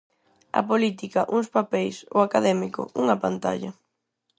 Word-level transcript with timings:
A 0.59 0.61
política, 0.71 1.21
uns 1.37 1.47
papeis; 1.55 1.95
o 2.17 2.19
académico, 2.27 2.81
unha 3.01 3.19
pantalla. 3.23 3.71